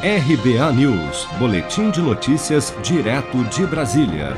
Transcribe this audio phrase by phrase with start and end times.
[0.00, 4.36] RBA News, Boletim de Notícias, direto de Brasília.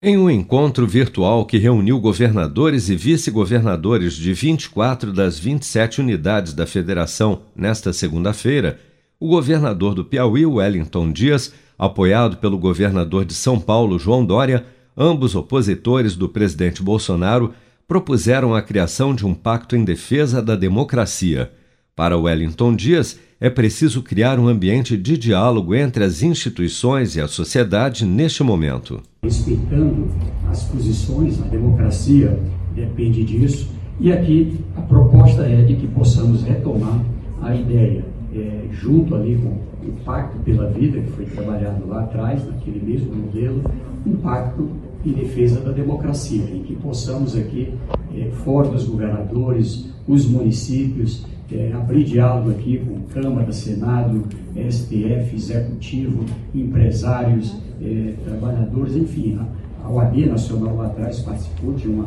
[0.00, 6.68] Em um encontro virtual que reuniu governadores e vice-governadores de 24 das 27 unidades da
[6.68, 8.78] federação nesta segunda-feira,
[9.18, 14.64] o governador do Piauí, Wellington Dias, apoiado pelo governador de São Paulo, João Dória,
[14.96, 17.52] ambos opositores do presidente Bolsonaro,
[17.88, 21.50] propuseram a criação de um pacto em defesa da democracia.
[21.96, 27.26] Para Wellington Dias, é preciso criar um ambiente de diálogo entre as instituições e a
[27.26, 29.00] sociedade neste momento.
[29.22, 30.08] Respeitando
[30.50, 32.38] as posições, a democracia
[32.74, 37.02] depende disso, e aqui a proposta é de que possamos retomar
[37.40, 42.46] a ideia, é, junto ali com o Pacto pela Vida, que foi trabalhado lá atrás,
[42.46, 43.62] naquele mesmo modelo,
[44.06, 44.68] um pacto
[45.04, 47.72] em defesa da democracia, em que possamos aqui,
[48.14, 56.24] é, fora dos governadores, os municípios, é, abrir diálogo aqui com Câmara, Senado, STF, Executivo,
[56.54, 62.06] empresários, é, trabalhadores, enfim, a, a OAB Nacional lá atrás participou de uma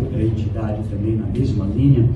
[0.00, 2.08] outra entidade também na mesma linha,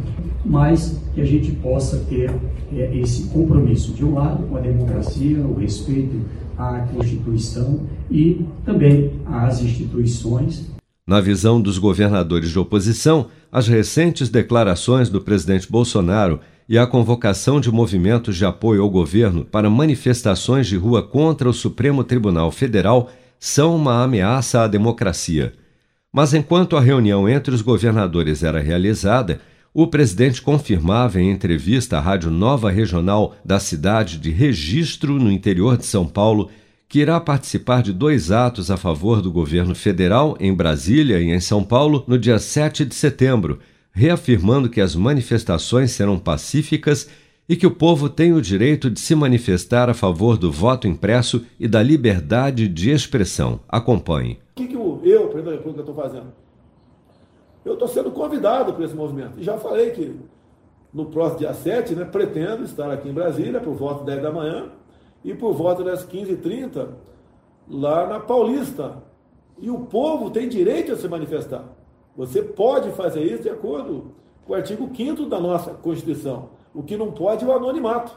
[0.45, 2.31] mas que a gente possa ter
[2.73, 6.21] é, esse compromisso, de um lado, com a democracia, o respeito
[6.57, 10.71] à Constituição e também às instituições.
[11.07, 17.61] Na visão dos governadores de oposição, as recentes declarações do presidente Bolsonaro e a convocação
[17.61, 23.11] de movimentos de apoio ao governo para manifestações de rua contra o Supremo Tribunal Federal
[23.41, 25.55] são uma ameaça à democracia.
[26.13, 29.41] Mas enquanto a reunião entre os governadores era realizada,
[29.73, 35.77] o presidente confirmava em entrevista à Rádio Nova Regional da cidade de Registro, no interior
[35.77, 36.51] de São Paulo,
[36.89, 41.41] que irá participar de dois atos a favor do governo federal em Brasília e em
[41.41, 43.59] São Paulo no dia 7 de setembro
[43.93, 47.09] reafirmando que as manifestações serão pacíficas
[47.49, 51.45] e que o povo tem o direito de se manifestar a favor do voto impresso
[51.59, 53.61] e da liberdade de expressão.
[53.69, 54.39] Acompanhe.
[54.53, 56.27] O que, que eu, presidente da República, estou fazendo?
[57.65, 59.41] Eu estou sendo convidado para esse movimento.
[59.41, 60.15] E já falei que
[60.93, 64.33] no próximo dia 7, né, pretendo estar aqui em Brasília por volta das 10 da
[64.33, 64.71] manhã
[65.25, 66.89] e por volta das 15h30
[67.69, 69.03] lá na Paulista.
[69.59, 71.65] E o povo tem direito a se manifestar.
[72.19, 74.11] Você pode fazer isso de acordo
[74.45, 76.49] com o artigo 5 da nossa Constituição.
[76.75, 78.13] O que não pode é o anonimato.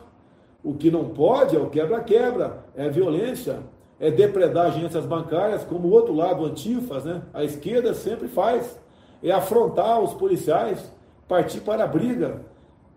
[0.63, 3.59] O que não pode é o quebra-quebra, é violência,
[3.99, 7.21] é depredar agências bancárias, como o outro lado, antifas, né?
[7.31, 8.75] a esquerda sempre faz.
[9.21, 10.91] É afrontar os policiais,
[11.27, 12.41] partir para a briga.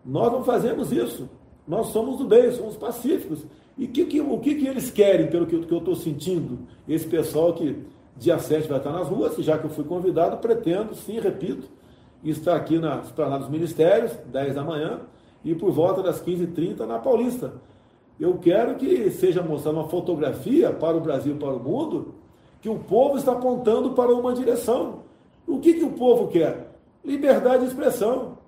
[0.03, 1.29] Nós não fazemos isso.
[1.69, 3.45] Nós somos do bem, somos pacíficos.
[3.77, 6.61] E que, que, o que, que eles querem, pelo que, que eu estou sentindo?
[6.89, 7.85] Esse pessoal que
[8.17, 11.69] Dia 7 vai estar nas ruas, e já que eu fui convidado, pretendo, sim, repito,
[12.23, 15.01] estar aqui na Esplanada dos Ministérios, 10 da manhã,
[15.45, 17.55] e por volta das 15h30 na Paulista.
[18.19, 22.15] Eu quero que seja mostrada uma fotografia para o Brasil, para o mundo,
[22.63, 25.01] que o povo está apontando para uma direção.
[25.47, 26.79] O que, que o povo quer?
[27.05, 28.39] Liberdade de expressão.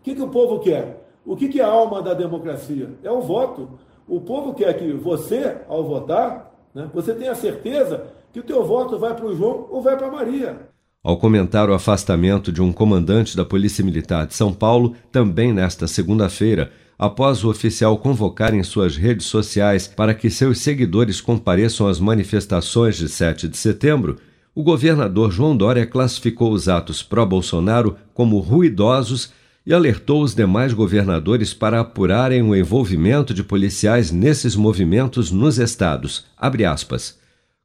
[0.00, 1.08] O que, que o povo quer?
[1.24, 2.90] O que, que é a alma da democracia?
[3.02, 3.70] É o voto.
[4.06, 8.98] O povo quer que você, ao votar, né, você tenha certeza que o teu voto
[8.98, 10.72] vai para o João ou vai para Maria.
[11.04, 15.88] Ao comentar o afastamento de um comandante da Polícia Militar de São Paulo, também nesta
[15.88, 21.98] segunda-feira, após o oficial convocar em suas redes sociais para que seus seguidores compareçam às
[21.98, 24.18] manifestações de 7 de setembro,
[24.54, 29.32] o governador João Dória classificou os atos pró-Bolsonaro como ruidosos
[29.64, 36.24] e alertou os demais governadores para apurarem o envolvimento de policiais nesses movimentos nos estados.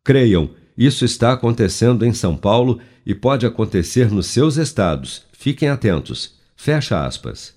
[0.04, 5.24] Creiam, isso está acontecendo em São Paulo e pode acontecer nos seus estados.
[5.32, 6.36] Fiquem atentos.
[6.56, 7.57] Fecha aspas.